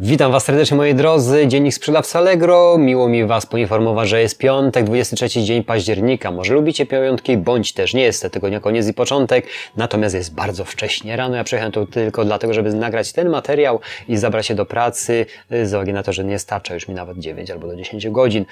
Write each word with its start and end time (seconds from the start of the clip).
Witam 0.00 0.32
Was 0.32 0.44
serdecznie 0.44 0.76
moi 0.76 0.94
drodzy, 0.94 1.46
Dziennik 1.46 1.74
Sprzedawca 1.74 2.18
Allegro. 2.18 2.78
Miło 2.78 3.08
mi 3.08 3.24
Was 3.24 3.46
poinformować, 3.46 4.08
że 4.08 4.20
jest 4.20 4.38
piątek, 4.38 4.84
23 4.84 5.42
dzień 5.42 5.64
października. 5.64 6.30
Może 6.30 6.54
lubicie 6.54 6.86
piątki, 6.86 7.36
bądź 7.36 7.72
też 7.72 7.94
nie 7.94 8.02
jest 8.02 8.26
tego 8.32 8.48
nie 8.48 8.60
koniec 8.60 8.88
i 8.88 8.94
początek, 8.94 9.46
natomiast 9.76 10.14
jest 10.14 10.34
bardzo 10.34 10.64
wcześnie 10.64 11.16
rano. 11.16 11.36
Ja 11.36 11.44
przyjechałem 11.44 11.72
tu 11.72 11.86
tylko 11.86 12.24
dlatego, 12.24 12.54
żeby 12.54 12.74
nagrać 12.74 13.12
ten 13.12 13.28
materiał 13.28 13.80
i 14.08 14.16
zabrać 14.16 14.46
się 14.46 14.54
do 14.54 14.66
pracy, 14.66 15.26
z 15.62 15.74
uwagi 15.74 15.92
na 15.92 16.02
to, 16.02 16.12
że 16.12 16.24
nie 16.24 16.38
starcza 16.38 16.74
już 16.74 16.88
mi 16.88 16.94
nawet 16.94 17.18
9 17.18 17.50
albo 17.50 17.66
do 17.66 17.76
10 17.76 18.08
godzin. 18.08 18.44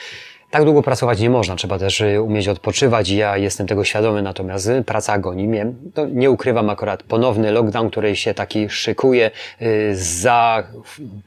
Tak 0.57 0.65
długo 0.65 0.83
pracować 0.83 1.21
nie 1.21 1.31
można, 1.31 1.57
trzeba 1.57 1.79
też 1.79 2.01
y, 2.01 2.23
umieć 2.23 2.49
odpoczywać. 2.49 3.09
Ja 3.09 3.37
jestem 3.37 3.67
tego 3.67 3.85
świadomy, 3.85 4.23
natomiast 4.23 4.67
y, 4.67 4.85
praca 4.85 5.19
goni 5.19 5.49
mnie. 5.49 5.67
No, 5.97 6.07
nie 6.07 6.31
ukrywam 6.31 6.71
akurat 6.71 7.03
ponowny 7.03 7.53
lockdown, 7.53 7.91
który 7.91 8.17
się 8.17 8.35
taki 8.35 8.69
szykuje. 8.71 9.31
Y, 9.63 9.91
za 9.97 10.65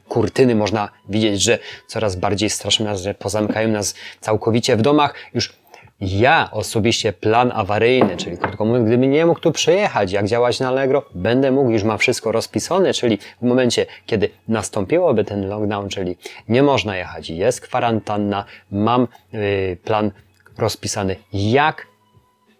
kurtyny 0.07 0.55
można 0.55 0.89
widzieć, 1.09 1.41
że 1.41 1.59
coraz 1.87 2.15
bardziej 2.15 2.49
straszmy 2.49 2.85
nas, 2.85 3.01
że 3.01 3.13
pozamykają 3.13 3.69
nas 3.69 3.95
całkowicie 4.21 4.77
w 4.77 4.81
domach. 4.81 5.13
Już 5.33 5.53
ja 6.01 6.49
osobiście 6.51 7.13
plan 7.13 7.51
awaryjny, 7.55 8.17
czyli 8.17 8.37
krótko 8.37 8.65
mówiąc, 8.65 8.87
gdyby 8.87 9.07
nie 9.07 9.25
mógł 9.25 9.39
tu 9.39 9.51
przyjechać, 9.51 10.11
jak 10.11 10.27
działać 10.27 10.59
na 10.59 10.67
Allegro, 10.67 11.05
będę 11.15 11.51
mógł, 11.51 11.69
już 11.69 11.83
ma 11.83 11.97
wszystko 11.97 12.31
rozpisane, 12.31 12.93
czyli 12.93 13.17
w 13.41 13.45
momencie, 13.45 13.85
kiedy 14.05 14.29
nastąpiłoby 14.47 15.23
ten 15.23 15.47
lockdown, 15.49 15.89
czyli 15.89 16.17
nie 16.49 16.63
można 16.63 16.97
jechać, 16.97 17.29
jest 17.29 17.61
kwarantanna, 17.61 18.45
mam 18.71 19.07
yy, 19.33 19.77
plan 19.83 20.11
rozpisany, 20.57 21.15
jak 21.33 21.87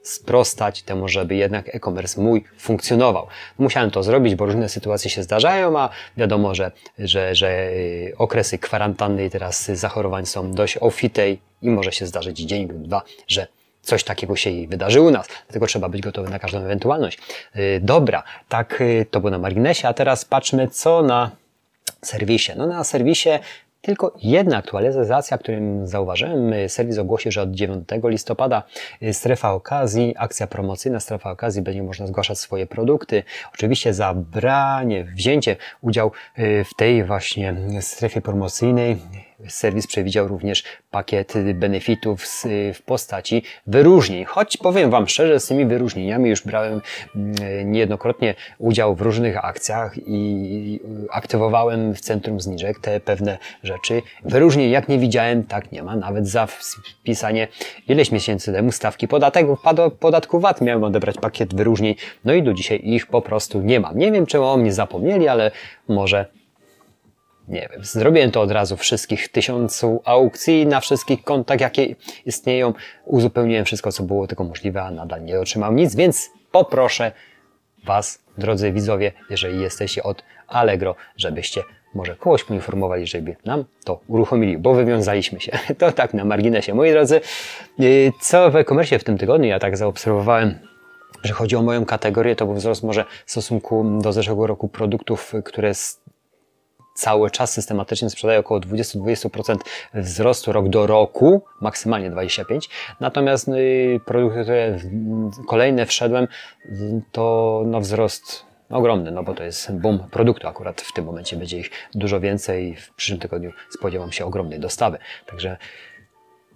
sprostać 0.10 0.84
temu, 0.84 1.08
żeby 1.08 1.36
jednak 1.36 1.76
e-commerce 1.76 2.22
mój 2.22 2.44
funkcjonował. 2.58 3.28
Musiałem 3.58 3.92
to 3.92 4.04
zrobić, 4.04 4.36
bo 4.36 4.46
różne 4.46 4.70
sytuacje 4.70 5.10
się 5.12 5.24
zdarzają, 5.24 5.80
a 5.80 5.90
wiadomo, 6.18 6.56
że, 6.56 6.72
że, 7.00 7.36
że 7.36 7.70
y, 7.72 8.14
okresy 8.18 8.58
kwarantanny 8.58 9.26
i 9.26 9.30
teraz 9.30 9.66
zachorowań 9.66 10.26
są 10.26 10.52
dość 10.52 10.78
ofite 10.82 11.32
i 11.62 11.70
może 11.70 11.92
się 11.92 12.06
zdarzyć 12.06 12.40
dzień 12.40 12.68
lub 12.68 12.82
dwa, 12.82 13.02
że 13.28 13.48
coś 13.82 14.04
takiego 14.04 14.36
się 14.36 14.68
wydarzyło 14.68 15.08
u 15.08 15.12
nas. 15.12 15.28
Dlatego 15.48 15.68
trzeba 15.68 15.90
być 15.90 16.02
gotowy 16.02 16.30
na 16.30 16.40
każdą 16.40 16.60
ewentualność. 16.60 17.20
Y, 17.56 17.80
dobra, 17.84 18.24
tak 18.50 18.82
y, 18.82 19.06
to 19.12 19.20
było 19.20 19.32
na 19.32 19.40
marginesie, 19.40 19.88
a 19.88 19.94
teraz 19.94 20.26
patrzmy 20.26 20.68
co 20.68 21.02
na 21.02 21.32
serwisie. 22.02 22.52
No 22.58 22.68
na 22.68 22.84
serwisie 22.84 23.30
tylko 23.82 24.16
jedna 24.22 24.58
aktualizacja, 24.58 25.38
którym 25.38 25.88
zauważyłem, 25.88 26.54
serwis 26.68 26.98
ogłosił, 26.98 27.32
że 27.32 27.42
od 27.42 27.52
9 27.52 27.90
listopada 28.04 28.64
strefa 29.12 29.52
okazji, 29.52 30.16
akcja 30.18 30.48
promocyjna 30.48 31.00
strefa 31.00 31.32
okazji, 31.32 31.62
będzie 31.62 31.84
można 31.84 32.08
zgłaszać 32.08 32.40
swoje 32.40 32.68
produkty. 32.68 33.24
Oczywiście 33.54 33.94
zabranie, 33.94 35.04
wzięcie 35.04 35.56
udział 35.82 36.12
w 36.38 36.74
tej 36.78 37.04
właśnie 37.04 37.56
strefie 37.82 38.22
promocyjnej 38.22 38.98
serwis 39.48 39.88
przewidział 39.88 40.28
również 40.28 40.64
pakiet 40.92 41.34
benefitów 41.54 42.26
w 42.74 42.82
postaci 42.86 43.44
wyróżnień. 43.68 44.26
Choć 44.26 44.58
powiem 44.58 44.90
Wam 44.90 45.08
szczerze, 45.08 45.40
z 45.40 45.48
tymi 45.48 45.66
wyróżnieniami 45.66 46.30
już 46.30 46.42
brałem 46.42 46.82
mm, 47.16 47.72
niejednokrotnie 47.72 48.36
udział 48.58 48.96
w 48.96 49.02
różnych 49.02 49.46
akcjach 49.46 49.94
i 49.98 50.80
aktywowałem 51.12 51.96
w 51.96 52.02
centrum 52.02 52.42
zniżek 52.42 52.80
te 52.80 53.00
pewne 53.00 53.38
rzeczy. 53.64 54.02
Wyróżnień 54.26 54.72
jak 54.72 54.90
nie 54.90 55.00
widziałem, 55.00 55.44
tak 55.44 55.72
nie 55.72 55.84
ma. 55.84 55.96
Nawet 55.96 56.28
za 56.28 56.48
wpisanie 56.48 57.48
ileś 57.88 58.12
miesięcy 58.12 58.54
temu 58.54 58.72
stawki 58.72 59.08
podatek, 59.08 59.48
podatku 60.00 60.40
VAT 60.40 60.62
miałem 60.62 60.84
odebrać 60.84 61.16
pakiet 61.18 61.56
wyróżnień. 61.56 61.96
No 62.26 62.34
i 62.34 62.44
do 62.44 62.54
dzisiaj 62.54 62.82
ich 62.84 63.08
po 63.08 63.22
prostu 63.22 63.62
nie 63.62 63.80
mam. 63.80 63.98
Nie 63.98 64.12
wiem, 64.12 64.26
czemu 64.26 64.46
o 64.46 64.58
mnie 64.58 64.74
zapomnieli, 64.74 65.28
ale 65.28 65.52
może 65.88 66.39
nie 67.50 67.70
wiem, 67.72 67.84
zrobiłem 67.84 68.32
to 68.32 68.42
od 68.42 68.52
razu 68.52 68.78
wszystkich 68.78 69.30
tysiącu 69.30 70.02
aukcji 70.06 70.68
na 70.68 70.80
wszystkich 70.80 71.24
kontach, 71.24 71.62
jakie 71.62 71.96
istnieją. 72.26 72.74
Uzupełniłem 73.06 73.66
wszystko, 73.66 73.92
co 73.92 74.04
było 74.04 74.28
tylko 74.28 74.44
możliwe, 74.44 74.84
a 74.84 74.92
nadal 74.92 75.24
nie 75.24 75.40
otrzymałem 75.40 75.76
nic, 75.76 75.96
więc 75.96 76.30
poproszę 76.52 77.12
Was, 77.86 78.24
drodzy 78.38 78.72
widzowie, 78.72 79.12
jeżeli 79.30 79.62
jesteście 79.62 80.04
od 80.04 80.24
Allegro, 80.48 80.96
żebyście 81.18 81.64
może 81.96 82.16
kogoś 82.16 82.44
poinformowali, 82.44 83.08
żeby 83.08 83.36
nam 83.46 83.66
to 83.84 84.00
uruchomili, 84.08 84.58
bo 84.58 84.74
wywiązaliśmy 84.74 85.40
się. 85.40 85.52
To 85.78 85.92
tak 85.92 86.14
na 86.14 86.26
marginesie. 86.26 86.74
Moi 86.74 86.92
drodzy, 86.92 87.22
y, 87.80 88.12
co 88.22 88.52
w 88.52 88.56
e-commerce 88.56 89.00
w 89.00 89.04
tym 89.04 89.18
tygodniu 89.18 89.48
ja 89.48 89.60
tak 89.60 89.78
zaobserwowałem, 89.78 90.60
że 91.24 91.34
chodzi 91.34 91.56
o 91.56 91.62
moją 91.62 91.86
kategorię, 91.86 92.36
to 92.36 92.46
był 92.46 92.56
wzrost 92.56 92.84
może 92.84 93.06
w 93.26 93.32
stosunku 93.32 94.00
do 94.02 94.14
zeszłego 94.14 94.48
roku 94.48 94.68
produktów, 94.68 95.34
które 95.46 95.74
cały 97.00 97.32
czas 97.32 97.54
systematycznie 97.54 98.10
sprzedaje 98.10 98.40
około 98.40 98.60
20-20% 98.60 99.58
wzrostu 99.94 100.52
rok 100.52 100.70
do 100.70 100.88
roku, 100.88 101.44
maksymalnie 101.62 102.12
25%. 102.12 102.60
Natomiast 103.00 103.48
y, 103.48 104.00
produkty, 104.06 104.42
które 104.42 104.80
kolejne 105.48 105.86
wszedłem, 105.86 106.28
to 107.12 107.64
no, 107.66 107.80
wzrost 107.80 108.46
ogromny, 108.70 109.12
no 109.12 109.24
bo 109.24 109.34
to 109.34 109.44
jest 109.44 109.72
boom 109.72 110.00
produktu. 110.12 110.48
Akurat 110.48 110.82
w 110.82 110.94
tym 110.94 111.06
momencie 111.06 111.38
będzie 111.38 111.60
ich 111.60 111.72
dużo 111.96 112.20
więcej. 112.20 112.76
W 112.76 112.94
przyszłym 112.94 113.20
tygodniu 113.20 113.52
spodziewam 113.70 114.12
się 114.12 114.26
ogromnej 114.26 114.60
dostawy. 114.60 114.98
Także, 115.26 115.58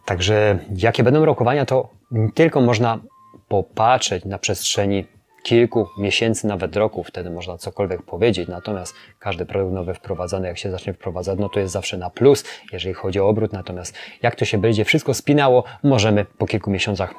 także 0.06 0.60
jakie 0.78 1.04
będą 1.04 1.26
rokowania, 1.26 1.66
to 1.66 1.90
tylko 2.34 2.62
można 2.62 3.00
popatrzeć 3.48 4.26
na 4.26 4.38
przestrzeni 4.38 5.06
kilku 5.44 5.88
miesięcy, 5.98 6.48
nawet 6.48 6.76
roku, 6.76 7.04
wtedy 7.04 7.30
można 7.30 7.58
cokolwiek 7.58 8.02
powiedzieć. 8.02 8.48
Natomiast 8.48 8.96
każdy 9.20 9.46
produkt 9.46 9.74
nowy 9.74 9.94
wprowadzany, 9.94 10.48
jak 10.48 10.58
się 10.58 10.72
zacznie 10.72 10.94
wprowadzać, 10.94 11.40
no 11.40 11.50
to 11.50 11.60
jest 11.60 11.74
zawsze 11.74 11.98
na 11.98 12.10
plus, 12.10 12.44
jeżeli 12.72 12.94
chodzi 12.94 13.20
o 13.20 13.28
obrót. 13.28 13.54
Natomiast 13.54 13.96
jak 14.22 14.36
to 14.36 14.46
się 14.46 14.58
będzie 14.58 14.86
wszystko 14.86 15.14
spinało, 15.14 15.64
możemy 15.84 16.26
po 16.26 16.46
kilku 16.46 16.72
miesiącach 16.72 17.14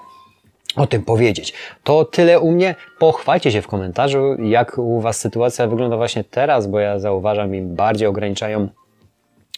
o 0.77 0.87
tym 0.87 1.03
powiedzieć. 1.03 1.55
To 1.85 2.05
tyle 2.05 2.41
u 2.41 2.51
mnie. 2.51 2.75
Pochwalcie 2.99 3.53
się 3.53 3.63
w 3.63 3.67
komentarzu, 3.67 4.35
jak 4.43 4.79
u 4.79 5.01
Was 5.01 5.21
sytuacja 5.21 5.67
wygląda 5.67 5.97
właśnie 5.97 6.25
teraz, 6.25 6.67
bo 6.67 6.79
ja 6.79 6.99
zauważam, 6.99 7.55
im 7.55 7.75
bardziej 7.75 8.09
ograniczają 8.09 8.69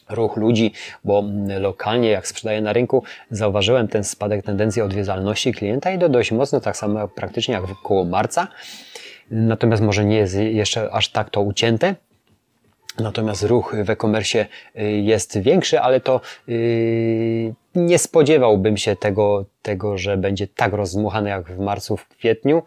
ruch 0.09 0.37
ludzi, 0.37 0.72
bo 1.05 1.25
lokalnie 1.61 2.09
jak 2.11 2.28
sprzedaję 2.28 2.61
na 2.61 2.72
rynku, 2.72 3.03
zauważyłem 3.31 3.89
ten 3.89 4.05
spadek 4.05 4.44
tendencji 4.44 4.83
odwiedzalności 4.83 5.53
klienta 5.53 5.91
i 5.91 5.99
to 5.99 6.09
dość 6.09 6.33
mocno, 6.33 6.61
tak 6.61 6.77
samo 6.77 7.09
praktycznie 7.09 7.55
jak 7.55 7.65
koło 7.83 8.05
marca. 8.05 8.49
Natomiast 9.31 9.83
może 9.83 10.05
nie 10.05 10.17
jest 10.17 10.34
jeszcze 10.34 10.93
aż 10.93 11.09
tak 11.09 11.31
to 11.31 11.41
ucięte. 11.41 11.94
Natomiast 12.99 13.43
ruch 13.43 13.75
w 13.84 13.91
e-commerce 13.91 14.47
y, 14.78 14.83
jest 14.91 15.39
większy, 15.39 15.81
ale 15.81 16.00
to 16.00 16.21
yy, 16.49 17.55
nie 17.75 17.99
spodziewałbym 17.99 18.77
się 18.77 18.97
tego, 18.97 19.44
tego, 19.62 19.99
że 19.99 20.17
będzie 20.17 20.47
tak 20.47 20.73
rozdmuchany 20.73 21.31
jak 21.31 21.53
w 21.53 21.59
marcu, 21.59 21.97
w 21.97 22.09
kwietniu 22.09 22.62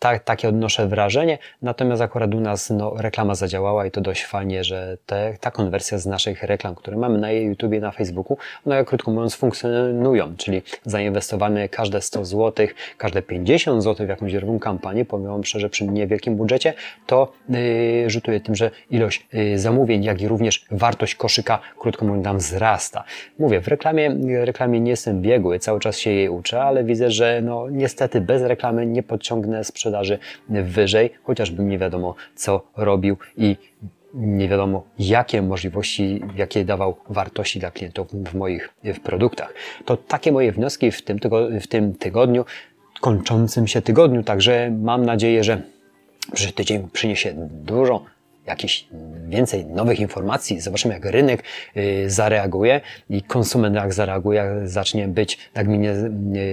tak, 0.00 0.24
takie 0.24 0.48
odnoszę 0.48 0.88
wrażenie. 0.88 1.38
Natomiast 1.62 2.02
akurat 2.02 2.34
u 2.34 2.40
nas 2.40 2.70
no, 2.70 2.94
reklama 2.96 3.34
zadziałała 3.34 3.86
i 3.86 3.90
to 3.90 4.00
dość 4.00 4.24
fajnie, 4.24 4.64
że 4.64 4.96
te, 5.06 5.36
ta 5.40 5.50
konwersja 5.50 5.98
z 5.98 6.06
naszych 6.06 6.42
reklam, 6.42 6.74
które 6.74 6.96
mamy 6.96 7.18
na 7.18 7.32
YouTubie, 7.32 7.80
na 7.80 7.90
Facebooku, 7.90 8.38
one 8.66 8.76
jak 8.76 8.88
krótko 8.88 9.10
mówiąc 9.10 9.34
funkcjonują, 9.34 10.36
czyli 10.36 10.62
zainwestowane 10.84 11.68
każde 11.68 12.00
100 12.00 12.24
zł, 12.24 12.66
każde 12.98 13.22
50 13.22 13.82
zł 13.82 14.06
w 14.06 14.08
jakąś 14.08 14.32
drugą 14.32 14.58
kampanię, 14.58 15.04
powiem 15.04 15.44
szczerze, 15.44 15.68
przy 15.68 15.84
niewielkim 15.84 16.36
budżecie, 16.36 16.74
to 17.06 17.32
yy, 17.48 18.10
rzutuje 18.10 18.40
tym, 18.40 18.54
że 18.54 18.70
ilość 18.90 19.26
yy, 19.32 19.58
zamówień, 19.58 20.04
jak 20.04 20.22
i 20.22 20.28
również 20.28 20.64
wartość 20.70 21.14
koszyka, 21.14 21.58
krótko 21.78 22.04
mówiąc, 22.04 22.24
nam 22.24 22.38
wzrasta. 22.38 23.04
Mówię, 23.38 23.60
w 23.60 23.68
reklamie, 23.68 24.16
reklamie 24.44 24.80
nie 24.80 24.90
jestem 24.90 25.22
biegły, 25.22 25.58
cały 25.58 25.80
czas 25.80 25.98
się 25.98 26.10
jej 26.10 26.28
uczę, 26.28 26.62
ale 26.62 26.84
widzę, 26.84 27.10
że 27.10 27.40
no 27.44 27.70
niestety 27.70 28.20
bez 28.20 28.42
reklamy 28.42 28.86
nie 28.86 29.02
podciągnę 29.02 29.64
sprzedaży 29.64 29.89
sprzedaży 29.90 30.18
wyżej, 30.48 31.10
chociażbym 31.22 31.68
nie 31.68 31.78
wiadomo 31.78 32.14
co 32.34 32.62
robił 32.76 33.16
i 33.36 33.56
nie 34.14 34.48
wiadomo 34.48 34.84
jakie 34.98 35.42
możliwości, 35.42 36.22
jakie 36.36 36.64
dawał 36.64 36.96
wartości 37.08 37.58
dla 37.58 37.70
klientów 37.70 38.08
w 38.12 38.34
moich 38.34 38.74
w 38.84 39.00
produktach. 39.00 39.54
To 39.84 39.96
takie 39.96 40.32
moje 40.32 40.52
wnioski 40.52 40.90
w 40.90 41.02
tym, 41.02 41.18
w 41.60 41.66
tym 41.66 41.94
tygodniu, 41.94 42.44
kończącym 43.00 43.66
się 43.66 43.82
tygodniu, 43.82 44.22
także 44.22 44.70
mam 44.82 45.04
nadzieję, 45.04 45.44
że 45.44 45.62
przyszły 46.32 46.52
tydzień 46.52 46.88
przyniesie 46.92 47.34
dużo 47.50 48.04
jakieś 48.50 48.88
więcej 49.28 49.66
nowych 49.66 50.00
informacji, 50.00 50.60
zobaczymy 50.60 50.94
jak 50.94 51.04
rynek 51.04 51.44
y, 51.76 52.10
zareaguje 52.10 52.80
i 53.10 53.22
konsument 53.22 53.76
jak 53.76 53.94
zareaguje, 53.94 54.38
jak 54.38 54.68
zacznie 54.68 55.08
być 55.08 55.38
nagminnie 55.54 55.90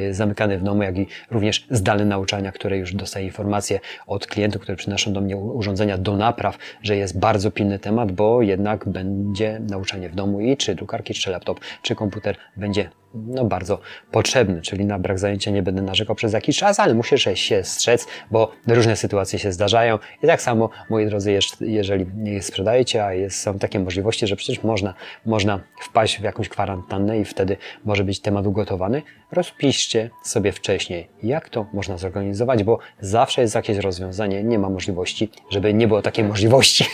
y, 0.09 0.13
zamykany 0.13 0.57
w 0.57 0.63
domu, 0.63 0.83
jak 0.83 0.97
i 0.97 1.07
również 1.31 1.67
zdalne 1.69 2.05
nauczania, 2.05 2.51
które 2.51 2.77
już 2.77 2.93
dostaje 2.93 3.25
informacje 3.25 3.79
od 4.07 4.27
klientów, 4.27 4.61
które 4.61 4.75
przynoszą 4.75 5.13
do 5.13 5.21
mnie 5.21 5.37
urządzenia 5.37 5.97
do 5.97 6.17
napraw, 6.17 6.57
że 6.83 6.97
jest 6.97 7.19
bardzo 7.19 7.51
pilny 7.51 7.79
temat, 7.79 8.11
bo 8.11 8.41
jednak 8.41 8.89
będzie 8.89 9.59
nauczanie 9.69 10.09
w 10.09 10.15
domu 10.15 10.41
i 10.41 10.57
czy 10.57 10.75
drukarki, 10.75 11.13
czy 11.13 11.31
laptop, 11.31 11.59
czy 11.81 11.95
komputer 11.95 12.35
będzie 12.57 12.89
no, 13.13 13.45
bardzo 13.45 13.79
potrzebny, 14.11 14.61
czyli 14.61 14.85
na 14.85 14.99
brak 14.99 15.19
zajęcia 15.19 15.51
nie 15.51 15.63
będę 15.63 15.81
narzekał 15.81 16.15
przez 16.15 16.33
jakiś 16.33 16.57
czas, 16.57 16.79
ale 16.79 16.93
musisz 16.93 17.23
się 17.33 17.63
strzec, 17.63 18.07
bo 18.31 18.51
różne 18.67 18.95
sytuacje 18.95 19.39
się 19.39 19.51
zdarzają. 19.51 19.99
I 20.23 20.27
tak 20.27 20.41
samo, 20.41 20.69
moi 20.89 21.05
drodzy, 21.05 21.31
jeż- 21.31 21.65
jeżeli 21.65 22.05
sprzedajecie, 22.41 23.05
a 23.05 23.13
jest, 23.13 23.39
są 23.39 23.59
takie 23.59 23.79
możliwości, 23.79 24.27
że 24.27 24.35
przecież 24.35 24.63
można, 24.63 24.93
można 25.25 25.59
wpaść 25.81 26.19
w 26.19 26.23
jakąś 26.23 26.49
kwarantannę 26.49 27.19
i 27.19 27.25
wtedy 27.25 27.57
może 27.85 28.03
być 28.03 28.19
temat 28.19 28.47
ugotowany, 28.47 29.01
rozpiszcie 29.31 30.09
sobie 30.23 30.51
wcześniej, 30.51 31.07
jak 31.23 31.49
to 31.49 31.65
można 31.73 31.97
zorganizować, 31.97 32.63
bo 32.63 32.79
zawsze 32.99 33.41
jest 33.41 33.55
jakieś 33.55 33.77
rozwiązanie, 33.77 34.43
nie 34.43 34.59
ma 34.59 34.69
możliwości, 34.69 35.29
żeby 35.49 35.73
nie 35.73 35.87
było 35.87 36.01
takiej 36.01 36.25
możliwości. 36.25 36.85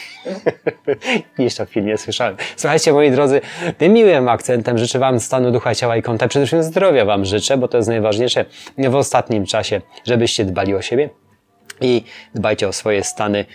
Jeszcze 1.37 1.65
chwilę 1.65 1.85
nie 1.85 1.97
słyszałem. 1.97 2.37
Słuchajcie, 2.55 2.93
moi 2.93 3.11
drodzy, 3.11 3.41
tym 3.77 3.93
miłym 3.93 4.29
akcentem 4.29 4.77
życzę 4.77 4.99
Wam 4.99 5.19
stanu 5.19 5.51
ducha, 5.51 5.75
ciała 5.75 5.97
i 5.97 6.01
konta. 6.01 6.27
Przede 6.27 6.45
wszystkim 6.45 6.71
zdrowia 6.71 7.05
Wam 7.05 7.25
życzę, 7.25 7.57
bo 7.57 7.67
to 7.67 7.77
jest 7.77 7.89
najważniejsze 7.89 8.45
w 8.77 8.95
ostatnim 8.95 9.45
czasie, 9.45 9.81
żebyście 10.05 10.45
dbali 10.45 10.75
o 10.75 10.81
siebie 10.81 11.09
i 11.81 12.03
dbajcie 12.35 12.67
o 12.67 12.73
swoje 12.73 13.03
stany. 13.03 13.45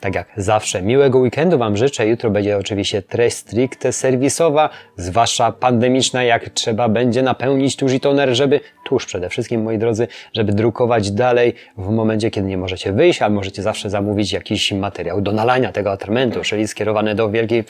Tak 0.00 0.14
jak 0.14 0.28
zawsze, 0.36 0.82
miłego 0.82 1.18
weekendu 1.18 1.58
Wam 1.58 1.76
życzę. 1.76 2.06
Jutro 2.06 2.30
będzie 2.30 2.58
oczywiście 2.58 3.02
treść 3.02 3.36
stricte 3.36 3.92
serwisowa, 3.92 4.70
zwłaszcza 4.96 5.52
pandemiczna, 5.52 6.24
jak 6.24 6.50
trzeba 6.50 6.88
będzie 6.88 7.22
napełnić 7.22 7.76
tuż 7.76 7.92
i 7.92 8.00
toner, 8.00 8.34
żeby, 8.34 8.60
tuż 8.84 9.06
przede 9.06 9.28
wszystkim, 9.28 9.62
moi 9.62 9.78
drodzy, 9.78 10.08
żeby 10.32 10.52
drukować 10.52 11.10
dalej 11.10 11.54
w 11.76 11.90
momencie, 11.90 12.30
kiedy 12.30 12.48
nie 12.48 12.58
możecie 12.58 12.92
wyjść, 12.92 13.22
ale 13.22 13.34
możecie 13.34 13.62
zawsze 13.62 13.90
zamówić 13.90 14.32
jakiś 14.32 14.72
materiał 14.72 15.20
do 15.20 15.32
nalania 15.32 15.72
tego 15.72 15.92
atramentu, 15.92 16.40
czyli 16.40 16.68
skierowany 16.68 17.14
do 17.14 17.30
wielkiej 17.30 17.64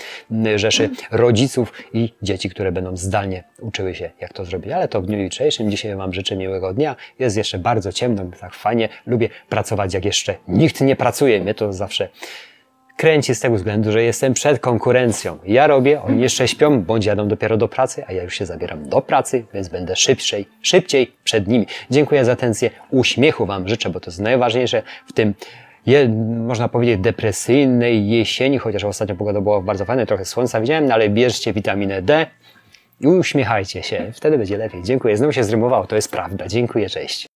rzeszy 0.57 0.91
rodziców 1.11 1.73
i 1.93 2.13
dzieci, 2.23 2.51
które 2.51 2.73
będą 2.73 2.97
zdalnie 2.97 3.45
uczyły 3.61 3.95
się, 3.95 4.11
jak 4.21 4.33
to 4.33 4.45
zrobić. 4.45 4.73
Ale 4.73 4.89
to 4.89 5.03
w 5.03 5.07
dniu 5.07 5.19
jutrzejszym. 5.19 5.71
Dzisiaj 5.71 5.97
Wam 5.97 6.15
życzę 6.15 6.37
miłego 6.37 6.75
dnia. 6.75 6.97
Jest 7.19 7.37
jeszcze 7.37 7.59
bardzo 7.59 7.93
ciemno, 7.93 8.25
tak 8.41 8.55
fajnie. 8.55 8.89
Lubię 9.07 9.29
pracować, 9.49 9.95
jak 9.95 10.05
jeszcze 10.05 10.35
nikt 10.49 10.81
nie 10.81 10.97
pracuje. 10.97 11.41
Mnie 11.41 11.55
to 11.55 11.73
zawsze 11.73 12.09
kręci 12.97 13.35
z 13.35 13.41
tego 13.41 13.57
względu, 13.57 13.93
że 13.93 14.03
jestem 14.03 14.35
przed 14.35 14.59
konkurencją. 14.59 15.39
Ja 15.47 15.67
robię, 15.67 16.03
oni 16.03 16.23
jeszcze 16.23 16.49
śpią, 16.49 16.83
bądź 16.83 17.07
jadą 17.07 17.29
dopiero 17.29 17.57
do 17.57 17.69
pracy, 17.69 18.05
a 18.07 18.13
ja 18.13 18.23
już 18.23 18.35
się 18.35 18.47
zabieram 18.47 18.89
do 18.89 19.01
pracy, 19.01 19.45
więc 19.55 19.69
będę 19.69 19.97
szybciej, 19.97 20.47
szybciej 20.63 21.13
przed 21.25 21.49
nimi. 21.49 21.67
Dziękuję 21.91 22.25
za 22.25 22.33
atencję. 22.33 22.71
Uśmiechu 22.91 23.47
Wam 23.47 23.69
życzę, 23.69 23.91
bo 23.91 24.01
to 24.01 24.11
jest 24.11 24.21
najważniejsze 24.21 24.83
w 25.07 25.13
tym 25.13 25.35
je, 25.87 26.09
można 26.47 26.69
powiedzieć, 26.69 26.99
depresyjnej 26.99 28.09
jesieni, 28.09 28.59
chociaż 28.59 28.85
ostatnio 28.85 29.15
pogoda 29.17 29.41
była 29.41 29.61
bardzo 29.61 29.85
fajna, 29.85 30.07
trochę 30.07 30.25
słońca 30.25 30.61
widziałem, 30.61 30.87
no 30.87 30.95
ale 30.95 31.09
bierzcie 31.09 31.53
witaminę 31.53 32.03
D 32.03 32.27
i 33.01 33.07
uśmiechajcie 33.07 33.83
się. 33.83 34.13
Wtedy 34.15 34.39
będzie 34.39 34.57
lepiej. 34.57 34.83
Dziękuję. 34.83 35.17
Znowu 35.17 35.33
się 35.33 35.45
zrymowało, 35.45 35.87
to 35.87 35.97
jest 35.97 36.11
prawda. 36.11 36.49
Dziękuję, 36.49 36.89
cześć. 36.89 37.28